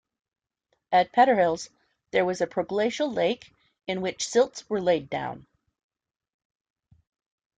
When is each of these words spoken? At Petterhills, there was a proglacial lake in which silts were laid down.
At 0.91 1.11
Petterhills, 1.11 1.69
there 2.09 2.25
was 2.25 2.41
a 2.41 2.47
proglacial 2.47 3.13
lake 3.15 3.53
in 3.85 4.01
which 4.01 4.27
silts 4.27 4.67
were 4.67 4.81
laid 4.81 5.11
down. 5.11 5.45